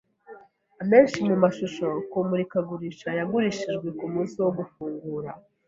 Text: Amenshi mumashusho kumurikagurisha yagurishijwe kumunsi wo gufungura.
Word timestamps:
Amenshi 0.81 1.17
mumashusho 1.27 1.87
kumurikagurisha 2.11 3.09
yagurishijwe 3.19 3.87
kumunsi 3.99 4.35
wo 4.43 4.51
gufungura. 4.57 5.29